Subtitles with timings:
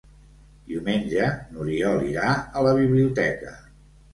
[0.69, 1.27] Diumenge
[1.57, 3.57] n'Oriol irà a la biblioteca.